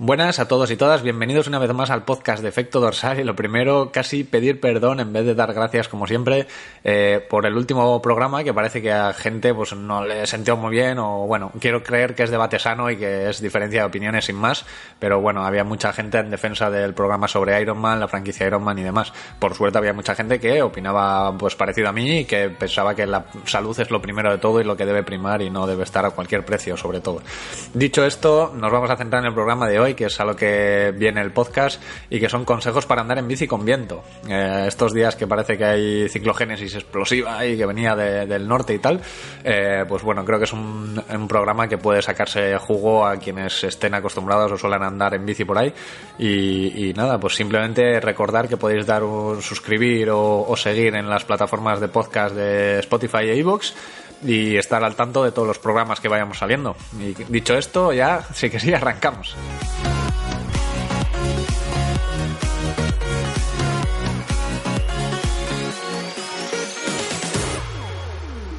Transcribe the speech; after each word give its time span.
Buenas 0.00 0.38
a 0.38 0.46
todos 0.46 0.70
y 0.70 0.76
todas, 0.76 1.02
bienvenidos 1.02 1.48
una 1.48 1.58
vez 1.58 1.74
más 1.74 1.90
al 1.90 2.04
podcast 2.04 2.40
de 2.40 2.48
Efecto 2.48 2.78
Dorsal 2.78 3.18
y 3.18 3.24
lo 3.24 3.34
primero 3.34 3.90
casi 3.90 4.22
pedir 4.22 4.60
perdón 4.60 5.00
en 5.00 5.12
vez 5.12 5.26
de 5.26 5.34
dar 5.34 5.52
gracias 5.52 5.88
como 5.88 6.06
siempre 6.06 6.46
eh, 6.84 7.26
por 7.28 7.46
el 7.46 7.56
último 7.56 8.00
programa 8.00 8.44
que 8.44 8.54
parece 8.54 8.80
que 8.80 8.92
a 8.92 9.12
gente 9.12 9.52
pues 9.52 9.72
no 9.72 10.04
le 10.04 10.24
sentió 10.28 10.56
muy 10.56 10.70
bien 10.70 11.00
o 11.00 11.26
bueno, 11.26 11.50
quiero 11.58 11.82
creer 11.82 12.14
que 12.14 12.22
es 12.22 12.30
debate 12.30 12.60
sano 12.60 12.92
y 12.92 12.96
que 12.96 13.28
es 13.28 13.42
diferencia 13.42 13.80
de 13.80 13.86
opiniones 13.88 14.26
sin 14.26 14.36
más, 14.36 14.64
pero 15.00 15.20
bueno, 15.20 15.44
había 15.44 15.64
mucha 15.64 15.92
gente 15.92 16.18
en 16.18 16.30
defensa 16.30 16.70
del 16.70 16.94
programa 16.94 17.26
sobre 17.26 17.60
Iron 17.60 17.78
Man, 17.78 17.98
la 17.98 18.06
franquicia 18.06 18.46
Iron 18.46 18.62
Man 18.62 18.78
y 18.78 18.84
demás. 18.84 19.12
Por 19.40 19.56
suerte 19.56 19.78
había 19.78 19.94
mucha 19.94 20.14
gente 20.14 20.38
que 20.38 20.62
opinaba 20.62 21.36
pues 21.36 21.56
parecido 21.56 21.88
a 21.88 21.92
mí 21.92 22.20
y 22.20 22.24
que 22.24 22.50
pensaba 22.50 22.94
que 22.94 23.04
la 23.04 23.24
salud 23.46 23.76
es 23.80 23.90
lo 23.90 24.00
primero 24.00 24.30
de 24.30 24.38
todo 24.38 24.60
y 24.60 24.64
lo 24.64 24.76
que 24.76 24.86
debe 24.86 25.02
primar 25.02 25.42
y 25.42 25.50
no 25.50 25.66
debe 25.66 25.82
estar 25.82 26.06
a 26.06 26.10
cualquier 26.10 26.44
precio 26.44 26.76
sobre 26.76 27.00
todo. 27.00 27.20
Dicho 27.74 28.06
esto, 28.06 28.52
nos 28.54 28.70
vamos 28.70 28.90
a 28.90 28.96
centrar 28.96 29.24
en 29.24 29.30
el 29.30 29.34
programa 29.34 29.66
de 29.66 29.80
hoy 29.80 29.87
que 29.94 30.06
es 30.06 30.20
a 30.20 30.24
lo 30.24 30.34
que 30.36 30.92
viene 30.96 31.20
el 31.20 31.32
podcast, 31.32 31.82
y 32.10 32.20
que 32.20 32.28
son 32.28 32.44
consejos 32.44 32.86
para 32.86 33.02
andar 33.02 33.18
en 33.18 33.28
bici 33.28 33.46
con 33.46 33.64
viento. 33.64 34.02
Eh, 34.28 34.64
estos 34.66 34.92
días 34.92 35.16
que 35.16 35.26
parece 35.26 35.56
que 35.56 35.64
hay 35.64 36.08
ciclogénesis 36.08 36.74
explosiva 36.74 37.44
y 37.44 37.56
que 37.56 37.66
venía 37.66 37.94
del 37.96 38.48
norte 38.48 38.74
y 38.74 38.78
tal, 38.78 39.00
eh, 39.44 39.84
pues 39.88 40.02
bueno, 40.02 40.24
creo 40.24 40.38
que 40.38 40.44
es 40.44 40.52
un, 40.52 41.02
programa 41.28 41.68
que 41.68 41.78
puede 41.78 42.00
sacarse 42.00 42.56
jugo 42.58 43.06
a 43.06 43.16
quienes 43.16 43.62
estén 43.64 43.94
acostumbrados 43.94 44.50
o 44.52 44.56
suelen 44.56 44.82
andar 44.82 45.14
en 45.14 45.26
bici 45.26 45.44
por 45.44 45.58
ahí. 45.58 45.72
Y, 46.18 46.92
nada, 46.96 47.18
pues 47.20 47.34
simplemente 47.34 48.00
recordar 48.00 48.48
que 48.48 48.56
podéis 48.56 48.86
dar 48.86 49.04
un 49.04 49.42
suscribir 49.42 50.10
o, 50.10 50.42
o 50.42 50.56
seguir 50.56 50.94
en 50.94 51.08
las 51.08 51.24
plataformas 51.24 51.80
de 51.80 51.88
podcast 51.88 52.34
de 52.34 52.78
Spotify 52.80 53.28
e 53.28 53.36
iVoox 53.36 53.72
y 54.24 54.56
estar 54.56 54.82
al 54.84 54.96
tanto 54.96 55.24
de 55.24 55.32
todos 55.32 55.48
los 55.48 55.58
programas 55.58 56.00
que 56.00 56.08
vayamos 56.08 56.38
saliendo. 56.38 56.76
Y 56.98 57.14
dicho 57.24 57.54
esto, 57.56 57.92
ya 57.92 58.22
sí 58.34 58.50
que 58.50 58.60
sí, 58.60 58.72
arrancamos. 58.72 59.36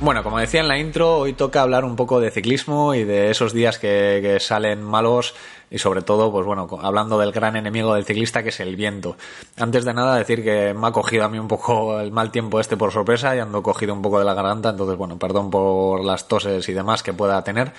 Bueno, 0.02 0.24
como 0.24 0.40
decía 0.40 0.62
en 0.62 0.70
la 0.70 0.78
intro, 0.78 1.18
hoy 1.18 1.34
toca 1.34 1.62
hablar 1.62 1.84
un 1.84 1.98
poco 1.98 2.22
de 2.22 2.32
ciclismo 2.32 2.96
y 2.96 3.04
de 3.04 3.32
esos 3.32 3.52
días 3.52 3.80
que, 3.80 4.38
salen 4.40 4.82
malos 4.82 5.36
y 5.72 5.78
sobre 5.78 6.02
todo, 6.02 6.32
pues 6.32 6.46
bueno, 6.46 6.68
hablando 6.82 7.18
del 7.20 7.32
gran 7.32 7.56
enemigo 7.56 7.94
del 7.94 8.06
ciclista 8.06 8.44
que 8.44 8.50
es 8.50 8.60
el 8.60 8.76
viento. 8.76 9.16
Antes 9.58 9.86
de 9.86 9.94
nada 9.94 10.18
decir 10.18 10.44
que 10.44 10.74
me 10.74 10.88
ha 10.88 10.92
cogido 10.92 11.26
a 11.26 11.30
mí 11.30 11.40
un 11.40 11.48
poco 11.48 12.00
el 12.00 12.12
mal 12.12 12.32
tiempo 12.32 12.60
este 12.60 12.78
por 12.78 12.92
sorpresa 12.92 13.36
y 13.36 13.40
ando 13.40 13.62
cogido 13.62 13.94
un 13.94 14.02
poco 14.02 14.20
de 14.20 14.26
la 14.26 14.34
garganta, 14.34 14.70
entonces 14.70 14.98
bueno, 14.98 15.18
perdón 15.18 15.50
por 15.50 16.04
las 16.04 16.28
toses 16.28 16.68
y 16.70 16.74
demás 16.74 17.04
que 17.04 17.14
pueda 17.14 17.44
tener, 17.44 17.72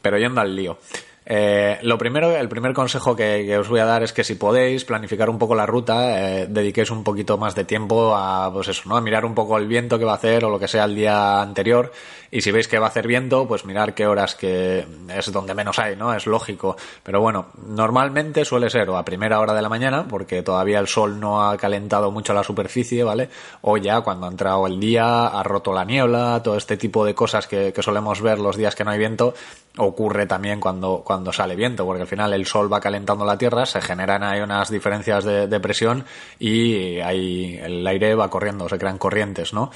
pero 0.00 0.18
yendo 0.18 0.40
al 0.40 0.54
lío. 0.54 0.78
Eh, 1.24 1.78
lo 1.82 1.98
primero, 1.98 2.36
el 2.36 2.48
primer 2.48 2.72
consejo 2.72 3.14
que, 3.14 3.56
os 3.56 3.68
voy 3.68 3.80
a 3.80 3.84
dar 3.84 4.02
es 4.02 4.12
que 4.12 4.24
si 4.24 4.34
podéis 4.34 4.84
planificar 4.84 5.30
un 5.30 5.38
poco 5.38 5.54
la 5.54 5.66
ruta, 5.66 6.18
eh, 6.18 6.46
dediquéis 6.48 6.90
un 6.90 7.04
poquito 7.04 7.38
más 7.38 7.54
de 7.54 7.64
tiempo 7.64 8.14
a, 8.16 8.52
pues 8.52 8.68
eso, 8.68 8.88
¿no? 8.88 8.96
A 8.96 9.00
mirar 9.00 9.24
un 9.24 9.34
poco 9.34 9.56
el 9.56 9.68
viento 9.68 9.98
que 9.98 10.04
va 10.04 10.12
a 10.12 10.16
hacer 10.16 10.44
o 10.44 10.50
lo 10.50 10.58
que 10.58 10.68
sea 10.68 10.84
el 10.84 10.96
día 10.96 11.40
anterior. 11.40 11.92
Y 12.30 12.40
si 12.40 12.50
veis 12.50 12.66
que 12.66 12.78
va 12.78 12.86
a 12.86 12.88
hacer 12.88 13.06
viento, 13.06 13.46
pues 13.46 13.66
mirar 13.66 13.94
qué 13.94 14.06
horas 14.06 14.34
que 14.34 14.86
es 15.14 15.32
donde 15.32 15.54
menos 15.54 15.78
hay, 15.78 15.96
¿no? 15.96 16.14
Es 16.14 16.26
lógico. 16.26 16.76
Pero 17.02 17.20
bueno, 17.20 17.48
normalmente 17.66 18.46
suele 18.46 18.70
ser 18.70 18.88
o 18.88 18.96
a 18.96 19.04
primera 19.04 19.38
hora 19.38 19.52
de 19.52 19.60
la 19.60 19.68
mañana, 19.68 20.08
porque 20.08 20.42
todavía 20.42 20.80
el 20.80 20.88
sol 20.88 21.20
no 21.20 21.46
ha 21.46 21.56
calentado 21.58 22.10
mucho 22.10 22.32
la 22.32 22.42
superficie, 22.42 23.04
¿vale? 23.04 23.28
O 23.60 23.76
ya 23.76 24.00
cuando 24.00 24.26
ha 24.26 24.30
entrado 24.30 24.66
el 24.66 24.80
día, 24.80 25.26
ha 25.26 25.42
roto 25.42 25.74
la 25.74 25.84
niebla, 25.84 26.40
todo 26.42 26.56
este 26.56 26.78
tipo 26.78 27.04
de 27.04 27.14
cosas 27.14 27.46
que, 27.46 27.70
que 27.72 27.82
solemos 27.82 28.22
ver 28.22 28.38
los 28.38 28.56
días 28.56 28.74
que 28.74 28.84
no 28.84 28.92
hay 28.92 28.98
viento, 28.98 29.34
ocurre 29.78 30.26
también 30.26 30.60
cuando, 30.60 31.02
cuando 31.04 31.32
sale 31.32 31.56
viento, 31.56 31.86
porque 31.86 32.02
al 32.02 32.08
final 32.08 32.32
el 32.32 32.46
sol 32.46 32.72
va 32.72 32.80
calentando 32.80 33.24
la 33.24 33.38
tierra, 33.38 33.64
se 33.64 33.80
generan 33.80 34.22
ahí 34.22 34.40
unas 34.40 34.70
diferencias 34.70 35.24
de, 35.24 35.60
presión 35.60 36.04
y 36.38 36.98
ahí 37.00 37.58
el 37.62 37.86
aire 37.86 38.14
va 38.14 38.28
corriendo, 38.28 38.68
se 38.68 38.78
crean 38.78 38.98
corrientes, 38.98 39.52
¿no? 39.52 39.70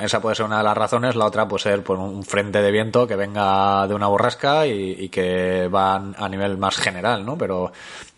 Esa 0.00 0.20
puede 0.20 0.36
ser 0.36 0.46
una 0.46 0.58
de 0.58 0.64
las 0.64 0.76
razones, 0.76 1.16
la 1.16 1.26
otra 1.26 1.48
puede 1.48 1.62
ser 1.62 1.82
por 1.82 1.98
un 1.98 2.24
frente 2.24 2.62
de 2.62 2.70
viento 2.70 3.06
que 3.06 3.16
venga 3.16 3.86
de 3.86 3.94
una 3.94 4.06
borrasca 4.06 4.66
y, 4.66 5.08
que 5.10 5.68
va 5.68 5.96
a 5.96 6.28
nivel 6.28 6.56
más 6.56 6.76
general, 6.76 7.26
¿no? 7.26 7.36
Pero, 7.36 7.72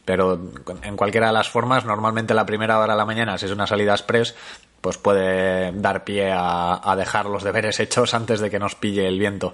pero 0.04 0.40
en 0.82 0.96
cualquiera 0.96 1.28
de 1.28 1.32
las 1.32 1.48
formas, 1.48 1.84
normalmente 1.84 2.34
la 2.34 2.46
primera 2.46 2.78
hora 2.78 2.92
de 2.92 2.98
la 2.98 3.04
mañana, 3.04 3.38
si 3.38 3.46
es 3.46 3.52
una 3.52 3.66
salida 3.66 3.92
express, 3.92 4.36
pues 4.80 4.98
puede 4.98 5.72
dar 5.72 6.04
pie 6.04 6.30
a 6.32 6.94
dejar 6.96 7.26
los 7.26 7.42
deberes 7.42 7.80
hechos 7.80 8.14
antes 8.14 8.38
de 8.38 8.50
que 8.50 8.60
nos 8.60 8.76
pille 8.76 9.08
el 9.08 9.18
viento. 9.18 9.52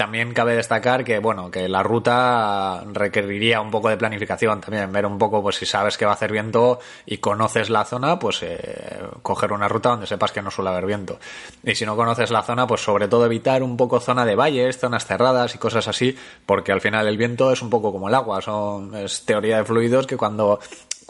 También 0.00 0.32
cabe 0.32 0.56
destacar 0.56 1.04
que, 1.04 1.18
bueno, 1.18 1.50
que 1.50 1.68
la 1.68 1.82
ruta 1.82 2.82
requeriría 2.90 3.60
un 3.60 3.70
poco 3.70 3.90
de 3.90 3.98
planificación 3.98 4.58
también, 4.58 4.90
ver 4.90 5.04
un 5.04 5.18
poco, 5.18 5.42
pues 5.42 5.56
si 5.56 5.66
sabes 5.66 5.98
que 5.98 6.06
va 6.06 6.12
a 6.12 6.14
hacer 6.14 6.32
viento 6.32 6.78
y 7.04 7.18
conoces 7.18 7.68
la 7.68 7.84
zona, 7.84 8.18
pues 8.18 8.42
eh, 8.42 8.98
coger 9.20 9.52
una 9.52 9.68
ruta 9.68 9.90
donde 9.90 10.06
sepas 10.06 10.32
que 10.32 10.40
no 10.40 10.50
suele 10.50 10.70
haber 10.70 10.86
viento. 10.86 11.18
Y 11.62 11.74
si 11.74 11.84
no 11.84 11.96
conoces 11.96 12.30
la 12.30 12.42
zona, 12.42 12.66
pues 12.66 12.80
sobre 12.80 13.08
todo 13.08 13.26
evitar 13.26 13.62
un 13.62 13.76
poco 13.76 14.00
zona 14.00 14.24
de 14.24 14.36
valles, 14.36 14.78
zonas 14.78 15.04
cerradas 15.04 15.54
y 15.54 15.58
cosas 15.58 15.86
así, 15.86 16.16
porque 16.46 16.72
al 16.72 16.80
final 16.80 17.06
el 17.06 17.18
viento 17.18 17.52
es 17.52 17.60
un 17.60 17.68
poco 17.68 17.92
como 17.92 18.08
el 18.08 18.14
agua, 18.14 18.40
son, 18.40 18.94
es 18.94 19.26
teoría 19.26 19.58
de 19.58 19.66
fluidos 19.66 20.06
que 20.06 20.16
cuando 20.16 20.60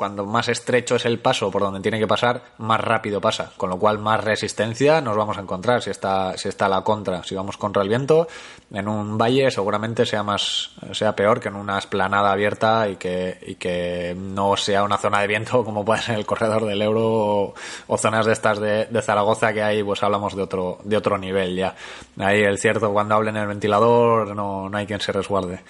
cuando 0.00 0.25
más 0.25 0.49
estrecho 0.49 0.97
es 0.97 1.05
el 1.05 1.19
paso 1.19 1.50
por 1.50 1.61
donde 1.61 1.81
tiene 1.81 1.99
que 1.99 2.06
pasar, 2.06 2.41
más 2.56 2.81
rápido 2.81 3.21
pasa, 3.21 3.53
con 3.59 3.69
lo 3.69 3.78
cual 3.78 3.99
más 3.99 4.25
resistencia 4.25 5.03
nos 5.03 5.15
vamos 5.15 5.37
a 5.37 5.43
encontrar 5.43 5.83
si 5.83 5.91
está, 5.91 6.38
si 6.38 6.49
está 6.49 6.71
la 6.71 6.81
contra, 6.81 7.22
si 7.22 7.34
vamos 7.34 7.59
contra 7.59 7.83
el 7.83 7.91
viento, 7.91 8.27
en 8.72 8.88
un 8.88 9.19
valle 9.19 9.50
seguramente 9.50 10.06
sea 10.06 10.22
más, 10.22 10.71
sea 10.93 11.15
peor 11.15 11.38
que 11.38 11.49
en 11.49 11.56
una 11.56 11.77
esplanada 11.77 12.33
abierta 12.33 12.88
y 12.88 12.97
que, 12.97 13.37
y 13.47 13.56
que 13.56 14.16
no 14.19 14.56
sea 14.56 14.84
una 14.84 14.97
zona 14.97 15.21
de 15.21 15.27
viento 15.27 15.62
como 15.66 15.84
puede 15.84 16.00
ser 16.00 16.17
el 16.17 16.25
corredor 16.25 16.65
del 16.65 16.81
Euro 16.81 17.53
o, 17.87 17.99
zonas 17.99 18.25
de 18.25 18.32
estas 18.32 18.59
de, 18.59 18.87
de, 18.87 19.03
Zaragoza 19.03 19.53
que 19.53 19.62
ahí 19.62 19.82
pues 19.82 20.03
hablamos 20.03 20.34
de 20.34 20.41
otro, 20.41 20.78
de 20.82 20.97
otro 20.97 21.19
nivel 21.19 21.55
ya. 21.56 21.77
Ahí 22.19 22.41
el 22.41 22.59
cierto 22.59 22.91
cuando 22.91 23.17
hablen 23.17 23.37
en 23.37 23.43
el 23.43 23.49
ventilador 23.49 24.34
no, 24.34 24.71
no 24.71 24.78
hay 24.78 24.87
quien 24.87 25.03
se 25.03 25.12
resguarde. 25.12 25.61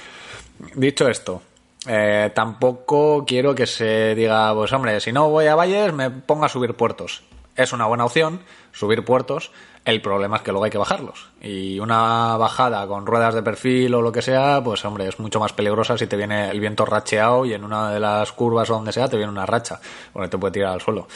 Dicho 0.76 1.08
esto, 1.08 1.42
eh, 1.86 2.30
tampoco 2.34 3.24
quiero 3.26 3.54
que 3.54 3.66
se 3.66 4.14
diga, 4.14 4.52
pues 4.54 4.72
hombre, 4.72 5.00
si 5.00 5.12
no 5.12 5.30
voy 5.30 5.46
a 5.46 5.54
valles, 5.54 5.92
me 5.92 6.10
ponga 6.10 6.46
a 6.46 6.48
subir 6.48 6.74
puertos. 6.74 7.22
Es 7.56 7.72
una 7.72 7.86
buena 7.86 8.04
opción, 8.04 8.40
subir 8.72 9.04
puertos. 9.04 9.50
El 9.84 10.02
problema 10.02 10.36
es 10.36 10.42
que 10.42 10.50
luego 10.50 10.64
hay 10.64 10.70
que 10.70 10.78
bajarlos. 10.78 11.30
Y 11.40 11.80
una 11.80 12.36
bajada 12.36 12.86
con 12.86 13.06
ruedas 13.06 13.34
de 13.34 13.42
perfil 13.42 13.94
o 13.94 14.02
lo 14.02 14.12
que 14.12 14.20
sea, 14.20 14.62
pues 14.62 14.84
hombre, 14.84 15.08
es 15.08 15.18
mucho 15.18 15.40
más 15.40 15.54
peligrosa 15.54 15.96
si 15.96 16.06
te 16.06 16.16
viene 16.16 16.50
el 16.50 16.60
viento 16.60 16.84
racheado 16.84 17.46
y 17.46 17.54
en 17.54 17.64
una 17.64 17.90
de 17.90 18.00
las 18.00 18.30
curvas 18.32 18.68
o 18.70 18.74
donde 18.74 18.92
sea 18.92 19.08
te 19.08 19.16
viene 19.16 19.32
una 19.32 19.46
racha, 19.46 19.80
porque 20.12 20.28
te 20.28 20.38
puede 20.38 20.52
tirar 20.52 20.74
al 20.74 20.80
suelo 20.82 21.08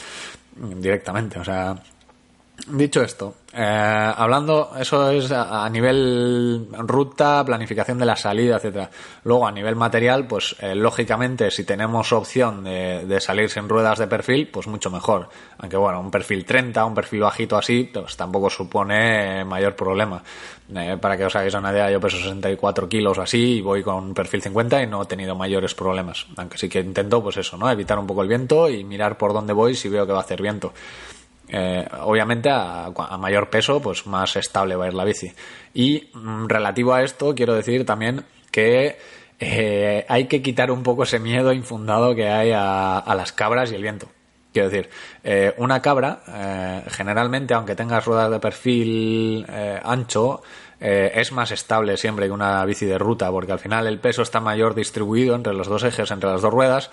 directamente. 0.55 1.39
O 1.39 1.43
sea, 1.43 1.75
Dicho 2.67 3.03
esto, 3.03 3.35
eh, 3.53 4.13
hablando, 4.17 4.71
eso 4.79 5.11
es 5.11 5.31
a, 5.31 5.69
nivel 5.69 6.67
ruta, 6.71 7.43
planificación 7.45 7.99
de 7.99 8.05
la 8.05 8.15
salida, 8.15 8.55
etcétera. 8.55 8.89
Luego, 9.23 9.45
a 9.45 9.51
nivel 9.51 9.75
material, 9.75 10.25
pues 10.25 10.55
eh, 10.61 10.73
lógicamente, 10.73 11.51
si 11.51 11.63
tenemos 11.63 12.11
opción 12.11 12.63
de, 12.63 13.19
salir 13.19 13.51
sin 13.51 13.69
ruedas 13.69 13.99
de 13.99 14.07
perfil, 14.07 14.47
pues 14.47 14.65
mucho 14.65 14.89
mejor. 14.89 15.29
Aunque 15.59 15.77
bueno, 15.77 15.99
un 15.99 16.09
perfil 16.09 16.43
30, 16.43 16.83
un 16.85 16.95
perfil 16.95 17.19
bajito 17.19 17.55
así, 17.55 17.89
pues 17.93 18.17
tampoco 18.17 18.49
supone 18.49 19.45
mayor 19.45 19.75
problema. 19.75 20.23
Eh, 20.75 20.97
para 20.99 21.15
que 21.15 21.25
os 21.25 21.35
hagáis 21.35 21.53
una 21.53 21.71
idea, 21.71 21.91
yo 21.91 21.99
peso 21.99 22.17
64 22.17 22.89
kilos 22.89 23.19
así 23.19 23.57
y 23.57 23.61
voy 23.61 23.83
con 23.83 24.15
perfil 24.15 24.41
50 24.41 24.81
y 24.81 24.87
no 24.87 25.03
he 25.03 25.05
tenido 25.05 25.35
mayores 25.35 25.75
problemas. 25.75 26.25
Aunque 26.37 26.57
sí 26.57 26.67
que 26.67 26.79
intento, 26.79 27.21
pues 27.21 27.37
eso, 27.37 27.57
¿no? 27.57 27.69
Evitar 27.69 27.99
un 27.99 28.07
poco 28.07 28.23
el 28.23 28.27
viento 28.27 28.67
y 28.69 28.83
mirar 28.83 29.19
por 29.19 29.33
dónde 29.33 29.53
voy 29.53 29.75
si 29.75 29.87
veo 29.87 30.07
que 30.07 30.13
va 30.13 30.19
a 30.19 30.23
hacer 30.23 30.41
viento. 30.41 30.73
Eh, 31.47 31.87
obviamente 32.01 32.49
a, 32.49 32.91
mayor 33.19 33.49
peso 33.49 33.79
pues 33.79 34.07
más 34.07 34.35
estable 34.35 34.75
va 34.75 34.85
a 34.85 34.87
ir 34.87 34.93
la 34.93 35.05
bici. 35.05 35.31
Y 35.73 36.09
mm, 36.13 36.47
relativo 36.47 36.93
a 36.93 37.03
esto 37.03 37.35
quiero 37.35 37.53
decir 37.53 37.85
también 37.85 38.25
que 38.51 38.97
eh, 39.39 40.05
hay 40.07 40.25
que 40.25 40.41
quitar 40.41 40.71
un 40.71 40.83
poco 40.83 41.03
ese 41.03 41.19
miedo 41.19 41.53
infundado 41.53 42.15
que 42.15 42.27
hay 42.29 42.51
a, 42.53 43.03
las 43.15 43.31
cabras 43.31 43.71
y 43.71 43.75
el 43.75 43.81
viento. 43.81 44.07
Quiero 44.53 44.69
decir 44.69 44.89
eh, 45.23 45.53
una 45.57 45.81
cabra 45.81 46.83
generalmente 46.87 47.53
aunque 47.53 47.75
tengas 47.75 48.05
ruedas 48.05 48.31
de 48.31 48.39
perfil 48.39 49.45
ancho 49.83 50.41
es 50.79 51.31
más 51.33 51.51
estable 51.51 51.97
siempre 51.97 52.27
que 52.27 52.31
una 52.31 52.63
bici 52.63 52.85
de 52.85 52.97
ruta, 52.97 53.29
porque 53.31 53.51
al 53.51 53.59
final 53.59 53.87
el 53.87 53.99
peso 53.99 54.21
está 54.21 54.39
mayor 54.39 54.75
distribuido 54.75 55.35
entre 55.35 55.53
los 55.53 55.67
dos 55.67 55.83
ejes, 55.83 56.09
entre 56.11 56.29
las 56.29 56.41
dos 56.41 56.53
ruedas, 56.53 56.89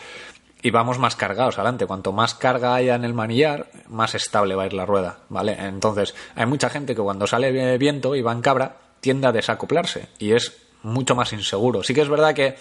y 0.62 0.70
vamos 0.70 0.98
más 0.98 1.16
cargados 1.16 1.58
adelante. 1.58 1.86
Cuanto 1.86 2.12
más 2.12 2.34
carga 2.34 2.74
haya 2.74 2.94
en 2.94 3.04
el 3.04 3.14
manillar, 3.14 3.66
más 3.88 4.14
estable 4.14 4.54
va 4.54 4.62
a 4.62 4.66
ir 4.66 4.72
la 4.72 4.86
rueda, 4.86 5.18
¿vale? 5.28 5.56
Entonces, 5.58 6.14
hay 6.34 6.46
mucha 6.46 6.70
gente 6.70 6.94
que 6.94 7.02
cuando 7.02 7.26
sale 7.26 7.76
viento 7.78 8.14
y 8.14 8.22
va 8.22 8.32
en 8.32 8.40
cabra, 8.40 8.76
tiende 9.00 9.26
a 9.26 9.32
desacoplarse 9.32 10.06
y 10.18 10.32
es 10.32 10.52
mucho 10.84 11.14
más 11.14 11.32
inseguro. 11.32 11.82
Sí 11.82 11.94
que 11.94 12.02
es 12.02 12.08
verdad 12.08 12.34
que 12.34 12.56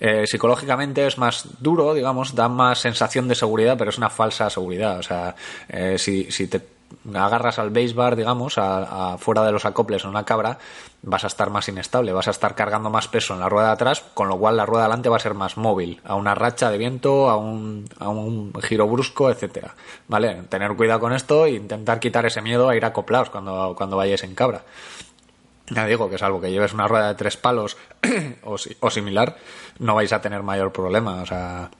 eh, 0.00 0.26
psicológicamente 0.26 1.06
es 1.06 1.18
más 1.18 1.46
duro, 1.60 1.94
digamos, 1.94 2.34
da 2.34 2.48
más 2.48 2.80
sensación 2.80 3.28
de 3.28 3.34
seguridad, 3.34 3.76
pero 3.78 3.90
es 3.90 3.98
una 3.98 4.10
falsa 4.10 4.50
seguridad. 4.50 4.98
O 4.98 5.02
sea, 5.02 5.34
eh, 5.68 5.96
si, 5.98 6.30
si 6.30 6.48
te 6.48 6.60
agarras 7.14 7.58
al 7.58 7.70
base 7.70 7.94
bar, 7.94 8.16
digamos, 8.16 8.54
a, 8.58 9.16
fuera 9.18 9.44
de 9.44 9.52
los 9.52 9.64
acoples 9.64 10.04
en 10.04 10.10
una 10.10 10.24
cabra, 10.24 10.58
vas 11.02 11.24
a 11.24 11.26
estar 11.26 11.50
más 11.50 11.68
inestable, 11.68 12.12
vas 12.12 12.28
a 12.28 12.30
estar 12.30 12.54
cargando 12.54 12.90
más 12.90 13.08
peso 13.08 13.34
en 13.34 13.40
la 13.40 13.48
rueda 13.48 13.68
de 13.68 13.72
atrás, 13.72 14.04
con 14.14 14.28
lo 14.28 14.38
cual 14.38 14.56
la 14.56 14.66
rueda 14.66 14.84
delante 14.84 15.08
va 15.08 15.16
a 15.16 15.20
ser 15.20 15.34
más 15.34 15.56
móvil, 15.56 16.00
a 16.04 16.14
una 16.14 16.34
racha 16.34 16.70
de 16.70 16.78
viento, 16.78 17.28
a 17.30 17.36
un, 17.36 17.86
a 17.98 18.08
un 18.08 18.52
giro 18.62 18.86
brusco, 18.88 19.30
etcétera. 19.30 19.74
¿Vale? 20.08 20.42
Tener 20.48 20.74
cuidado 20.76 21.00
con 21.00 21.12
esto 21.12 21.46
e 21.46 21.52
intentar 21.52 22.00
quitar 22.00 22.26
ese 22.26 22.42
miedo 22.42 22.68
a 22.68 22.76
ir 22.76 22.84
acoplados 22.84 23.30
cuando, 23.30 23.74
cuando 23.76 23.96
vayáis 23.96 24.22
en 24.24 24.34
cabra. 24.34 24.62
Ya 25.70 25.86
digo 25.86 26.10
que 26.10 26.18
salvo 26.18 26.40
que 26.40 26.50
lleves 26.50 26.74
una 26.74 26.88
rueda 26.88 27.08
de 27.08 27.14
tres 27.14 27.36
palos 27.36 27.76
o, 28.44 28.56
o 28.80 28.90
similar, 28.90 29.36
no 29.78 29.94
vais 29.94 30.12
a 30.12 30.20
tener 30.20 30.42
mayor 30.42 30.72
problema. 30.72 31.22
O 31.22 31.26
sea. 31.26 31.70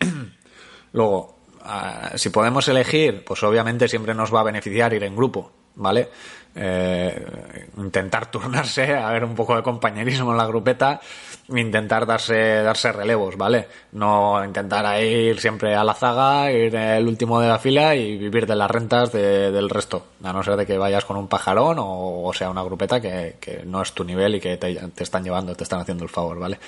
Luego, 0.92 1.33
ah, 1.64 2.12
si 2.14 2.30
podemos 2.30 2.66
elegir, 2.68 3.24
pues 3.24 3.42
obviamente 3.42 3.88
siempre 3.88 4.14
nos 4.14 4.32
va 4.32 4.40
a 4.40 4.44
beneficiar 4.44 4.92
ir 4.94 5.04
en 5.04 5.16
grupo, 5.16 5.50
¿vale? 5.76 6.08
Eh, 6.56 7.66
intentar 7.78 8.30
turnarse, 8.30 8.94
a 8.94 9.10
ver 9.10 9.24
un 9.24 9.34
poco 9.34 9.56
de 9.56 9.62
compañerismo 9.62 10.30
en 10.30 10.36
la 10.36 10.46
grupeta, 10.46 11.00
intentar 11.48 12.06
darse, 12.06 12.62
darse 12.62 12.92
relevos, 12.92 13.36
¿vale? 13.36 13.66
No 13.92 14.44
intentar 14.44 15.02
ir 15.02 15.40
siempre 15.40 15.74
a 15.74 15.82
la 15.82 15.94
zaga, 15.94 16.52
ir 16.52 16.74
el 16.76 17.08
último 17.08 17.40
de 17.40 17.48
la 17.48 17.58
fila 17.58 17.96
y 17.96 18.16
vivir 18.16 18.46
de 18.46 18.54
las 18.54 18.70
rentas 18.70 19.10
del 19.10 19.68
resto, 19.68 20.06
a 20.22 20.32
no 20.32 20.44
ser 20.44 20.56
de 20.56 20.64
que 20.64 20.78
vayas 20.78 21.04
con 21.04 21.16
un 21.16 21.26
pajarón 21.26 21.78
o, 21.80 22.30
sea 22.32 22.50
una 22.50 22.62
grupeta 22.62 23.00
que, 23.00 23.62
no 23.66 23.82
es 23.82 23.92
tu 23.92 24.04
nivel 24.04 24.36
y 24.36 24.40
que 24.40 24.56
te, 24.56 24.74
te 24.74 25.02
están 25.02 25.24
llevando, 25.24 25.56
te 25.56 25.64
están 25.64 25.80
haciendo 25.80 26.04
el 26.04 26.10
favor, 26.10 26.38
¿vale? 26.38 26.58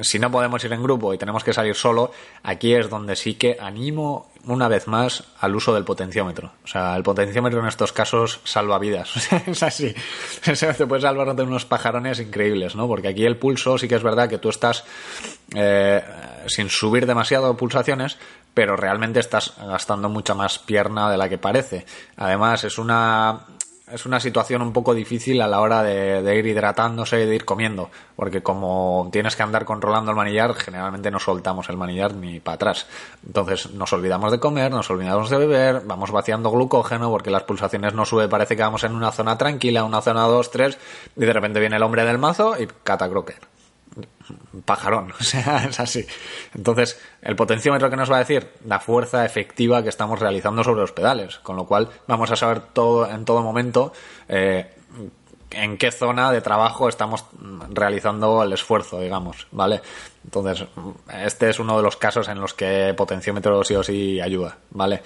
Si 0.00 0.18
no 0.18 0.30
podemos 0.30 0.64
ir 0.64 0.72
en 0.72 0.82
grupo 0.82 1.12
y 1.12 1.18
tenemos 1.18 1.44
que 1.44 1.52
salir 1.52 1.74
solo, 1.74 2.10
aquí 2.42 2.74
es 2.74 2.88
donde 2.88 3.16
sí 3.16 3.34
que 3.34 3.58
animo 3.60 4.30
una 4.46 4.66
vez 4.68 4.86
más 4.86 5.24
al 5.40 5.54
uso 5.54 5.74
del 5.74 5.84
potenciómetro. 5.84 6.52
O 6.64 6.66
sea, 6.66 6.96
el 6.96 7.02
potenciómetro 7.02 7.60
en 7.60 7.66
estos 7.66 7.92
casos 7.92 8.40
salva 8.44 8.78
vidas. 8.78 9.30
es 9.46 9.62
así. 9.62 9.94
Te 10.42 10.86
puede 10.86 11.02
salvar 11.02 11.34
de 11.36 11.42
unos 11.42 11.66
pajarones 11.66 12.18
increíbles, 12.20 12.74
¿no? 12.74 12.88
Porque 12.88 13.08
aquí 13.08 13.26
el 13.26 13.36
pulso 13.36 13.76
sí 13.76 13.88
que 13.88 13.96
es 13.96 14.02
verdad 14.02 14.28
que 14.28 14.38
tú 14.38 14.48
estás 14.48 14.84
eh, 15.54 16.02
sin 16.46 16.70
subir 16.70 17.06
demasiado 17.06 17.54
pulsaciones, 17.56 18.16
pero 18.54 18.76
realmente 18.76 19.20
estás 19.20 19.52
gastando 19.58 20.08
mucha 20.08 20.34
más 20.34 20.58
pierna 20.58 21.10
de 21.10 21.18
la 21.18 21.28
que 21.28 21.36
parece. 21.36 21.84
Además, 22.16 22.64
es 22.64 22.78
una 22.78 23.40
es 23.92 24.06
una 24.06 24.20
situación 24.20 24.62
un 24.62 24.72
poco 24.72 24.94
difícil 24.94 25.40
a 25.40 25.48
la 25.48 25.60
hora 25.60 25.82
de, 25.82 26.36
ir 26.36 26.46
hidratándose 26.46 27.22
y 27.22 27.26
de 27.26 27.34
ir 27.34 27.44
comiendo, 27.44 27.90
porque 28.16 28.42
como 28.42 29.08
tienes 29.12 29.36
que 29.36 29.42
andar 29.42 29.64
controlando 29.64 30.10
el 30.10 30.16
manillar, 30.16 30.54
generalmente 30.54 31.10
no 31.10 31.18
soltamos 31.18 31.68
el 31.68 31.76
manillar 31.76 32.14
ni 32.14 32.40
para 32.40 32.56
atrás. 32.56 32.86
Entonces 33.26 33.72
nos 33.72 33.92
olvidamos 33.92 34.32
de 34.32 34.40
comer, 34.40 34.70
nos 34.70 34.90
olvidamos 34.90 35.30
de 35.30 35.38
beber, 35.38 35.82
vamos 35.84 36.10
vaciando 36.10 36.50
glucógeno 36.50 37.10
porque 37.10 37.30
las 37.30 37.44
pulsaciones 37.44 37.94
no 37.94 38.04
sube, 38.04 38.28
parece 38.28 38.56
que 38.56 38.62
vamos 38.62 38.84
en 38.84 38.94
una 38.94 39.12
zona 39.12 39.36
tranquila, 39.36 39.84
una 39.84 40.00
zona 40.02 40.22
2, 40.22 40.50
3, 40.50 40.78
y 41.16 41.20
de 41.20 41.32
repente 41.32 41.60
viene 41.60 41.76
el 41.76 41.82
hombre 41.82 42.04
del 42.04 42.18
mazo 42.18 42.54
y 42.60 42.66
catacroque 42.84 43.49
pajarón, 44.64 45.12
o 45.20 45.22
sea, 45.22 45.64
es 45.64 45.80
así. 45.80 46.06
Entonces, 46.54 47.00
el 47.22 47.36
potenciómetro 47.36 47.90
que 47.90 47.96
nos 47.96 48.10
va 48.10 48.16
a 48.16 48.20
decir 48.20 48.48
la 48.66 48.80
fuerza 48.80 49.24
efectiva 49.24 49.82
que 49.82 49.88
estamos 49.88 50.18
realizando 50.18 50.64
sobre 50.64 50.80
los 50.80 50.92
pedales, 50.92 51.38
con 51.38 51.56
lo 51.56 51.66
cual 51.66 51.88
vamos 52.06 52.30
a 52.30 52.36
saber 52.36 52.60
todo 52.60 53.08
en 53.08 53.24
todo 53.24 53.42
momento 53.42 53.92
eh, 54.28 54.74
en 55.50 55.76
qué 55.78 55.90
zona 55.90 56.30
de 56.30 56.40
trabajo 56.40 56.88
estamos 56.88 57.24
realizando 57.70 58.42
el 58.42 58.52
esfuerzo, 58.52 59.00
digamos, 59.00 59.48
¿vale? 59.50 59.80
Entonces, 60.24 60.66
este 61.12 61.50
es 61.50 61.58
uno 61.58 61.76
de 61.76 61.82
los 61.82 61.96
casos 61.96 62.28
en 62.28 62.40
los 62.40 62.54
que 62.54 62.94
potenciómetro 62.96 63.64
sí 63.64 63.74
o 63.74 63.82
sí 63.82 64.20
ayuda, 64.20 64.58
¿vale? 64.70 65.02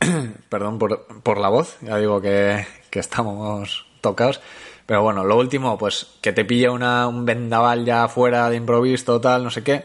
Perdón 0.48 0.78
por, 0.78 1.06
por 1.22 1.38
la 1.38 1.48
voz, 1.48 1.76
ya 1.82 1.98
digo 1.98 2.20
que, 2.20 2.66
que 2.90 3.00
estamos 3.00 3.86
tocados. 4.00 4.40
Pero 4.90 5.04
bueno, 5.04 5.22
lo 5.22 5.38
último, 5.38 5.78
pues 5.78 6.04
que 6.20 6.32
te 6.32 6.44
pille 6.44 6.68
una, 6.68 7.06
un 7.06 7.24
vendaval 7.24 7.84
ya 7.84 8.08
fuera 8.08 8.50
de 8.50 8.56
improviso, 8.56 9.20
tal, 9.20 9.44
no 9.44 9.48
sé 9.48 9.62
qué. 9.62 9.84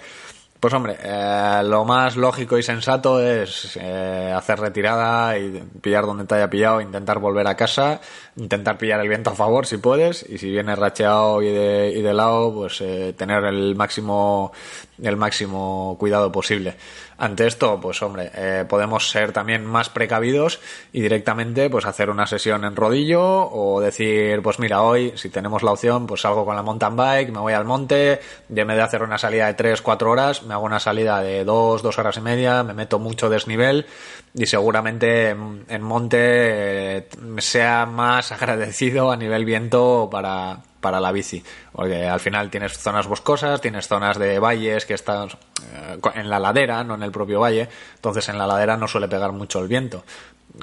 Pues 0.59 0.73
hombre, 0.73 0.97
eh, 1.03 1.61
lo 1.63 1.85
más 1.85 2.15
lógico 2.15 2.57
y 2.57 2.63
sensato 2.63 3.21
es 3.21 3.77
eh, 3.79 4.33
hacer 4.35 4.59
retirada 4.59 5.37
y 5.37 5.61
pillar 5.81 6.05
donde 6.05 6.25
te 6.25 6.35
haya 6.35 6.49
pillado, 6.49 6.81
intentar 6.81 7.19
volver 7.19 7.45
a 7.47 7.55
casa, 7.55 7.99
intentar 8.37 8.77
pillar 8.77 8.99
el 9.01 9.09
viento 9.09 9.29
a 9.29 9.35
favor 9.35 9.67
si 9.67 9.77
puedes 9.77 10.27
y 10.27 10.37
si 10.37 10.49
viene 10.49 10.75
racheado 10.75 11.41
y 11.41 11.51
de, 11.51 11.93
y 11.95 12.01
de 12.01 12.13
lado, 12.13 12.53
pues 12.53 12.81
eh, 12.81 13.13
tener 13.15 13.43
el 13.43 13.75
máximo 13.75 14.53
el 15.01 15.17
máximo 15.17 15.97
cuidado 15.99 16.31
posible. 16.31 16.75
Ante 17.17 17.47
esto, 17.47 17.79
pues 17.79 18.01
hombre, 18.01 18.29
eh, 18.35 18.65
podemos 18.67 19.09
ser 19.09 19.31
también 19.31 19.65
más 19.65 19.89
precavidos 19.89 20.59
y 20.91 21.01
directamente 21.01 21.69
pues 21.69 21.85
hacer 21.85 22.09
una 22.09 22.27
sesión 22.27 22.65
en 22.65 22.75
rodillo 22.75 23.49
o 23.51 23.79
decir, 23.79 24.41
pues 24.41 24.59
mira, 24.59 24.81
hoy 24.81 25.13
si 25.15 25.29
tenemos 25.29 25.63
la 25.63 25.71
opción, 25.71 26.07
pues 26.07 26.21
salgo 26.21 26.45
con 26.45 26.55
la 26.55 26.61
mountain 26.61 26.95
bike, 26.95 27.31
me 27.31 27.39
voy 27.39 27.53
al 27.53 27.63
monte, 27.63 28.19
en 28.53 28.67
de 28.67 28.81
hacer 28.81 29.01
una 29.01 29.17
salida 29.17 29.47
de 29.47 29.53
3, 29.53 29.81
4 29.81 30.11
horas, 30.11 30.43
me 30.45 30.53
hago 30.53 30.65
una 30.65 30.79
salida 30.79 31.21
de 31.21 31.43
2, 31.43 31.81
2 31.81 31.99
horas 31.99 32.17
y 32.17 32.21
media, 32.21 32.63
me 32.63 32.73
meto 32.73 32.99
mucho 32.99 33.29
desnivel 33.29 33.85
y 34.33 34.45
seguramente 34.45 35.29
en, 35.29 35.81
monte 35.81 36.17
eh, 36.19 37.07
sea 37.39 37.85
más 37.85 38.31
agradecido 38.31 39.11
a 39.11 39.17
nivel 39.17 39.45
viento 39.45 40.09
para 40.11 40.63
para 40.85 40.99
la 40.99 41.11
bici, 41.11 41.43
porque 41.71 42.05
al 42.05 42.19
final 42.19 42.51
tienes 42.51 42.77
zonas 42.77 43.07
boscosas, 43.07 43.59
tienes 43.59 43.87
zonas 43.87 44.19
de 44.19 44.37
valles 44.37 44.85
que 44.85 44.93
están 44.93 45.29
eh, 45.29 45.97
en 46.13 46.29
la 46.29 46.37
ladera, 46.37 46.83
no 46.83 46.93
en 46.93 47.01
el 47.01 47.11
propio 47.11 47.39
valle, 47.39 47.67
entonces 47.95 48.29
en 48.29 48.37
la 48.37 48.45
ladera 48.45 48.77
no 48.77 48.87
suele 48.87 49.07
pegar 49.07 49.31
mucho 49.31 49.59
el 49.61 49.67
viento, 49.67 50.03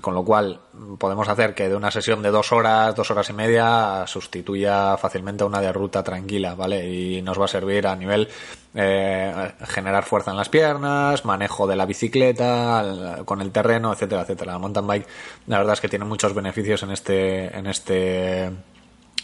con 0.01 0.15
lo 0.15 0.25
cual 0.25 0.61
podemos 0.97 1.29
hacer 1.29 1.57
que 1.57 1.69
de 1.69 1.75
una 1.75 1.91
sesión 1.91 2.23
de 2.23 2.31
dos 2.31 2.53
horas, 2.53 2.95
dos 2.95 3.11
horas 3.11 3.29
y 3.31 3.33
media 3.33 4.05
sustituya 4.07 4.97
fácilmente 4.97 5.43
a 5.43 5.49
una 5.49 5.61
de 5.61 5.73
ruta 5.73 6.05
tranquila, 6.05 6.55
¿vale? 6.55 6.89
Y 6.89 7.21
nos 7.21 7.41
va 7.41 7.47
a 7.47 7.49
servir 7.49 7.89
a 7.89 7.97
nivel 7.97 8.29
eh, 8.77 9.53
generar 9.67 10.05
fuerza 10.05 10.31
en 10.31 10.37
las 10.37 10.49
piernas, 10.49 11.25
manejo 11.25 11.67
de 11.67 11.75
la 11.75 11.85
bicicleta, 11.85 13.23
con 13.25 13.41
el 13.41 13.51
terreno, 13.51 13.93
etcétera, 13.93 14.23
etcétera. 14.23 14.53
La 14.53 14.59
mountain 14.61 14.87
bike, 14.87 15.09
la 15.49 15.59
verdad 15.59 15.73
es 15.73 15.81
que 15.81 15.89
tiene 15.89 16.05
muchos 16.05 16.33
beneficios 16.33 16.81
en 16.85 16.93
este, 16.93 17.59
en 17.59 17.67
este 17.67 18.53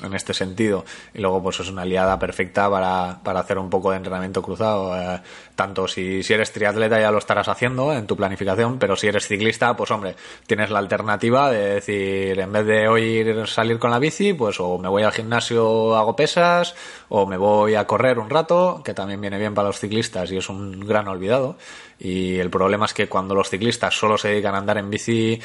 en 0.03 0.15
este 0.15 0.35
sentido. 0.35 0.85
Y 1.15 1.21
luego, 1.21 1.43
pues 1.43 1.61
es 1.61 1.69
una 1.69 1.83
aliada 1.83 2.19
perfecta 2.19 2.71
para, 2.71 3.19
para 3.23 3.41
hacer 3.41 3.59
un 3.59 3.71
poco 3.71 3.91
de 3.91 3.99
entrenamiento 3.99 4.43
cruzado. 4.43 4.97
Eh, 4.97 5.21
tanto 5.55 5.89
si, 5.89 6.23
si 6.23 6.33
eres 6.33 6.53
triatleta 6.53 7.01
ya 7.01 7.11
lo 7.11 7.19
estarás 7.19 7.49
haciendo 7.49 7.93
en 7.93 8.07
tu 8.07 8.17
planificación, 8.17 8.79
pero 8.79 8.97
si 8.97 9.09
eres 9.09 9.27
ciclista, 9.27 9.77
pues 9.77 9.91
hombre, 9.91 10.15
tienes 10.47 10.71
la 10.71 10.79
alternativa 10.79 11.51
de 11.51 11.75
decir, 11.75 12.39
en 12.39 12.53
vez 12.53 12.67
de 12.67 12.89
hoy 12.89 13.47
salir 13.47 13.79
con 13.79 13.91
la 13.91 13.99
bici, 13.99 14.35
pues 14.35 14.61
o 14.61 14.79
me 14.79 14.89
voy 14.89 15.03
al 15.03 15.13
gimnasio, 15.13 15.97
hago 15.97 16.15
pesas, 16.15 16.75
o 17.09 17.27
me 17.27 17.37
voy 17.37 17.75
a 17.75 17.87
correr 17.87 18.19
un 18.19 18.31
rato, 18.31 18.83
que 18.85 18.95
también 18.95 19.21
viene 19.21 19.39
bien 19.39 19.55
para 19.55 19.69
los 19.69 19.81
ciclistas 19.81 20.31
y 20.31 20.37
es 20.37 20.49
un 20.49 20.81
gran 20.81 21.09
olvidado. 21.09 21.57
Y 21.99 22.39
el 22.39 22.51
problema 22.51 22.87
es 22.87 22.95
que 22.95 23.09
cuando 23.09 23.35
los 23.35 23.51
ciclistas 23.51 23.95
solo 23.99 24.17
se 24.17 24.29
dedican 24.29 24.55
a 24.55 24.59
andar 24.59 24.79
en 24.79 24.91
bici, 24.91 25.41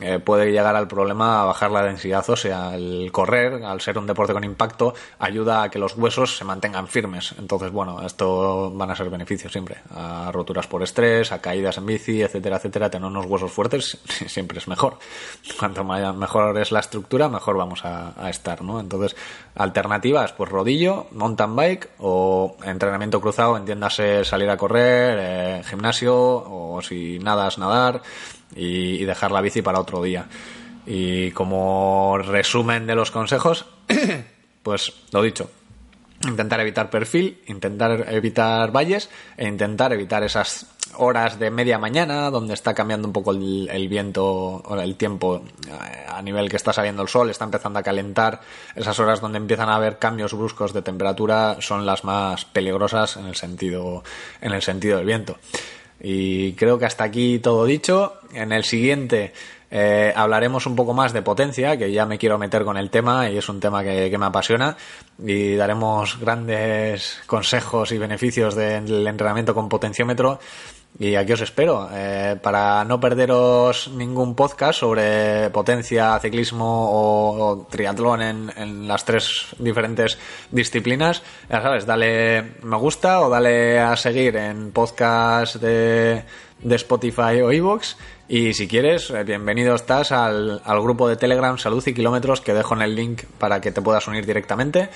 eh, 0.00 0.18
puede 0.18 0.50
llegar 0.50 0.74
al 0.74 0.88
problema 0.88 1.42
a 1.42 1.44
bajar 1.44 1.70
la 1.70 1.82
densidad 1.82 2.28
ósea. 2.28 2.74
El 2.74 3.12
correr, 3.12 3.62
al 3.62 3.80
ser 3.82 3.98
un 3.98 4.06
deporte 4.06 4.32
con 4.32 4.42
impacto, 4.42 4.94
ayuda 5.18 5.62
a 5.62 5.70
que 5.70 5.78
los 5.78 5.96
huesos 5.96 6.36
se 6.36 6.44
mantengan 6.44 6.88
firmes. 6.88 7.34
Entonces, 7.38 7.70
bueno, 7.70 8.00
esto 8.04 8.70
van 8.70 8.90
a 8.90 8.96
ser 8.96 9.10
beneficios 9.10 9.52
siempre. 9.52 9.76
A 9.94 10.30
roturas 10.32 10.66
por 10.66 10.82
estrés, 10.82 11.30
a 11.30 11.42
caídas 11.42 11.76
en 11.76 11.86
bici, 11.86 12.22
etcétera, 12.22 12.56
etcétera. 12.56 12.88
Tener 12.88 13.06
unos 13.06 13.26
huesos 13.26 13.52
fuertes 13.52 13.98
siempre 14.26 14.58
es 14.58 14.68
mejor. 14.68 14.98
Cuanto 15.58 15.84
mejor 15.84 16.58
es 16.58 16.72
la 16.72 16.80
estructura, 16.80 17.28
mejor 17.28 17.56
vamos 17.58 17.84
a, 17.84 18.30
estar, 18.30 18.62
¿no? 18.62 18.80
Entonces, 18.80 19.14
alternativas, 19.54 20.32
pues 20.32 20.48
rodillo, 20.48 21.06
mountain 21.12 21.54
bike 21.54 21.90
o 21.98 22.56
entrenamiento 22.64 23.20
cruzado, 23.20 23.56
entiéndase 23.58 24.24
salir 24.24 24.48
a 24.48 24.56
correr, 24.56 25.18
eh, 25.20 25.62
gimnasio 25.64 26.14
o 26.16 26.80
si 26.82 27.18
nadas, 27.18 27.58
nadar 27.58 28.00
y, 28.54 29.04
dejar 29.04 29.30
la 29.30 29.40
bici 29.40 29.62
para 29.62 29.80
otro 29.80 30.02
día. 30.02 30.26
Y 30.86 31.30
como 31.32 32.18
resumen 32.18 32.86
de 32.86 32.94
los 32.94 33.10
consejos, 33.10 33.66
pues 34.62 34.92
lo 35.12 35.22
dicho, 35.22 35.50
intentar 36.26 36.60
evitar 36.60 36.90
perfil, 36.90 37.40
intentar 37.46 38.06
evitar 38.08 38.72
valles 38.72 39.08
e 39.36 39.46
intentar 39.46 39.92
evitar 39.92 40.22
esas 40.22 40.66
horas 40.96 41.38
de 41.38 41.50
media 41.50 41.78
mañana 41.78 42.30
donde 42.30 42.54
está 42.54 42.74
cambiando 42.74 43.08
un 43.08 43.12
poco 43.12 43.32
el, 43.32 43.88
viento 43.88 44.24
o 44.26 44.80
el 44.80 44.96
tiempo 44.96 45.42
eh, 45.66 46.06
a 46.08 46.20
nivel 46.22 46.48
que 46.48 46.56
está 46.56 46.72
saliendo 46.72 47.02
el 47.02 47.08
sol, 47.08 47.30
está 47.30 47.44
empezando 47.44 47.78
a 47.78 47.82
calentar. 47.82 48.40
Esas 48.74 48.98
horas 48.98 49.20
donde 49.20 49.38
empiezan 49.38 49.68
a 49.68 49.76
haber 49.76 49.98
cambios 49.98 50.34
bruscos 50.34 50.72
de 50.72 50.82
temperatura 50.82 51.56
son 51.60 51.86
las 51.86 52.04
más 52.04 52.44
peligrosas 52.44 53.16
en 53.16 53.26
el 53.26 53.36
sentido, 53.36 54.02
en 54.40 54.52
el 54.52 54.62
sentido 54.62 54.98
del 54.98 55.06
viento. 55.06 55.38
Y 56.02 56.54
creo 56.54 56.78
que 56.78 56.86
hasta 56.86 57.04
aquí 57.04 57.38
todo 57.38 57.64
dicho. 57.64 58.14
En 58.34 58.50
el 58.50 58.64
siguiente 58.64 59.32
eh, 59.70 60.12
hablaremos 60.14 60.66
un 60.66 60.74
poco 60.74 60.92
más 60.92 61.12
de 61.12 61.22
potencia, 61.22 61.78
que 61.78 61.92
ya 61.92 62.04
me 62.06 62.18
quiero 62.18 62.38
meter 62.38 62.64
con 62.64 62.76
el 62.76 62.90
tema 62.90 63.30
y 63.30 63.38
es 63.38 63.48
un 63.48 63.60
tema 63.60 63.84
que, 63.84 64.18
me 64.18 64.26
apasiona. 64.26 64.76
Y 65.24 65.54
daremos 65.54 66.18
grandes 66.18 67.20
consejos 67.26 67.92
y 67.92 67.98
beneficios 67.98 68.56
del 68.56 69.06
entrenamiento 69.06 69.54
con 69.54 69.68
potenciómetro. 69.68 70.40
Y 71.02 71.16
aquí 71.16 71.32
os 71.32 71.40
espero 71.40 71.88
eh, 71.92 72.36
para 72.40 72.84
no 72.84 73.00
perderos 73.00 73.88
ningún 73.88 74.36
podcast 74.36 74.78
sobre 74.78 75.50
potencia, 75.50 76.16
ciclismo 76.20 76.90
o, 76.92 77.66
triatlón 77.68 78.22
en, 78.22 78.86
las 78.86 79.04
tres 79.04 79.46
diferentes 79.58 80.16
disciplinas. 80.52 81.24
Ya 81.50 81.60
sabes, 81.60 81.86
dale 81.86 82.54
me 82.62 82.76
gusta 82.76 83.20
o 83.20 83.28
dale 83.28 83.80
a 83.80 83.96
seguir 83.96 84.36
en 84.36 84.70
podcast 84.70 85.56
de, 85.56 86.22
Spotify 86.62 87.42
o 87.42 87.50
iVoox. 87.50 87.96
Y 88.28 88.54
si 88.54 88.68
quieres, 88.68 89.10
eh, 89.10 89.24
bienvenido 89.24 89.74
estás 89.74 90.12
al 90.12 90.60
grupo 90.82 91.08
de 91.08 91.16
Telegram 91.16 91.58
Salud 91.58 91.82
y 91.84 91.94
Kilómetros 91.94 92.40
que 92.40 92.54
dejo 92.54 92.76
en 92.76 92.82
el 92.82 92.94
link 92.94 93.24
para 93.38 93.60
que 93.60 93.72
te 93.72 93.82
puedas 93.82 94.06
unir 94.06 94.24
directamente 94.24 94.88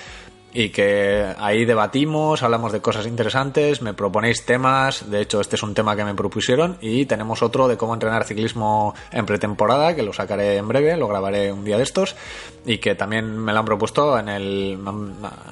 y 0.58 0.70
que 0.70 1.34
ahí 1.36 1.66
debatimos, 1.66 2.42
hablamos 2.42 2.72
de 2.72 2.80
cosas 2.80 3.06
interesantes, 3.06 3.82
me 3.82 3.92
proponéis 3.92 4.46
temas, 4.46 5.10
de 5.10 5.20
hecho 5.20 5.38
este 5.38 5.56
es 5.56 5.62
un 5.62 5.74
tema 5.74 5.94
que 5.94 6.02
me 6.02 6.14
propusieron 6.14 6.78
y 6.80 7.04
tenemos 7.04 7.42
otro 7.42 7.68
de 7.68 7.76
cómo 7.76 7.92
entrenar 7.92 8.24
ciclismo 8.24 8.94
en 9.12 9.26
pretemporada 9.26 9.94
que 9.94 10.02
lo 10.02 10.14
sacaré 10.14 10.56
en 10.56 10.66
breve, 10.66 10.96
lo 10.96 11.08
grabaré 11.08 11.52
un 11.52 11.62
día 11.62 11.76
de 11.76 11.82
estos 11.82 12.16
y 12.64 12.78
que 12.78 12.94
también 12.94 13.36
me 13.36 13.52
lo 13.52 13.58
han 13.58 13.64
propuesto 13.66 14.18
en 14.18 14.30
el 14.30 14.78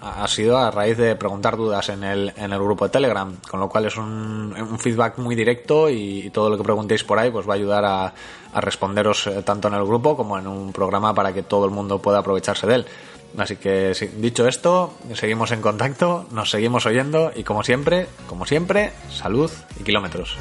ha 0.00 0.26
sido 0.26 0.56
a 0.56 0.70
raíz 0.70 0.96
de 0.96 1.16
preguntar 1.16 1.58
dudas 1.58 1.90
en 1.90 2.02
el, 2.02 2.32
en 2.34 2.54
el 2.54 2.58
grupo 2.58 2.86
de 2.86 2.90
Telegram, 2.90 3.36
con 3.50 3.60
lo 3.60 3.68
cual 3.68 3.84
es 3.84 3.98
un, 3.98 4.54
un 4.58 4.78
feedback 4.78 5.18
muy 5.18 5.34
directo 5.34 5.90
y, 5.90 6.30
todo 6.32 6.48
lo 6.48 6.56
que 6.56 6.64
preguntéis 6.64 7.04
por 7.04 7.18
ahí 7.18 7.30
pues 7.30 7.46
va 7.46 7.52
a 7.52 7.56
ayudar 7.56 7.84
a, 7.84 8.14
a 8.54 8.60
responderos 8.60 9.26
eh, 9.26 9.42
tanto 9.42 9.68
en 9.68 9.74
el 9.74 9.84
grupo 9.84 10.16
como 10.16 10.38
en 10.38 10.46
un 10.46 10.72
programa 10.72 11.12
para 11.12 11.34
que 11.34 11.42
todo 11.42 11.66
el 11.66 11.70
mundo 11.70 11.98
pueda 11.98 12.20
aprovecharse 12.20 12.66
de 12.66 12.74
él. 12.76 12.86
Así 13.36 13.56
que 13.56 13.92
dicho 14.16 14.46
esto, 14.46 14.94
seguimos 15.14 15.50
en 15.50 15.60
contacto, 15.60 16.26
nos 16.30 16.50
seguimos 16.50 16.86
oyendo 16.86 17.32
y 17.34 17.42
como 17.42 17.64
siempre, 17.64 18.06
como 18.28 18.46
siempre, 18.46 18.92
salud 19.10 19.50
y 19.80 19.82
kilómetros. 19.82 20.36